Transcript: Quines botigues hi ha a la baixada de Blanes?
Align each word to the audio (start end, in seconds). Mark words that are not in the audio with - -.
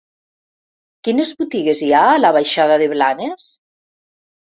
Quines 1.09 1.35
botigues 1.43 1.85
hi 1.85 1.91
ha 1.99 2.01
a 2.09 2.19
la 2.25 2.35
baixada 2.41 2.83
de 2.85 2.91
Blanes? 2.97 3.49